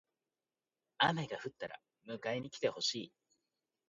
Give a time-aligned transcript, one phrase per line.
[0.97, 3.13] 雨が降ったら迎えに来てほしい。